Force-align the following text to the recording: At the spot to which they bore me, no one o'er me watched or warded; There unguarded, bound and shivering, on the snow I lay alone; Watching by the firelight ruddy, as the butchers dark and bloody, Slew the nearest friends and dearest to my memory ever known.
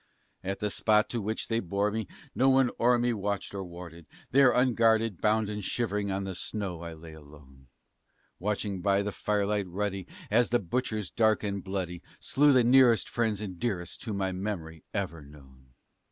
At 0.43 0.61
the 0.61 0.71
spot 0.71 1.11
to 1.11 1.21
which 1.21 1.47
they 1.47 1.59
bore 1.59 1.91
me, 1.91 2.07
no 2.33 2.49
one 2.49 2.71
o'er 2.79 2.97
me 2.97 3.13
watched 3.13 3.53
or 3.53 3.63
warded; 3.63 4.07
There 4.31 4.49
unguarded, 4.51 5.21
bound 5.21 5.47
and 5.47 5.63
shivering, 5.63 6.09
on 6.11 6.23
the 6.23 6.33
snow 6.33 6.81
I 6.81 6.93
lay 6.95 7.13
alone; 7.13 7.67
Watching 8.39 8.81
by 8.81 9.03
the 9.03 9.11
firelight 9.11 9.67
ruddy, 9.67 10.07
as 10.31 10.49
the 10.49 10.57
butchers 10.57 11.11
dark 11.11 11.43
and 11.43 11.63
bloody, 11.63 12.01
Slew 12.19 12.51
the 12.51 12.63
nearest 12.63 13.09
friends 13.09 13.41
and 13.41 13.59
dearest 13.59 14.01
to 14.01 14.11
my 14.11 14.31
memory 14.31 14.83
ever 14.91 15.21
known. 15.21 15.75